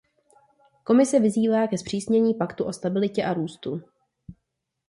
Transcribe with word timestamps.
Komise 0.83 1.19
vyzývá 1.19 1.67
ke 1.67 1.77
zpřísnění 1.77 2.33
Paktu 2.33 2.63
o 2.63 2.73
stabilitě 2.73 3.23
a 3.23 3.33
růstu. 3.33 3.81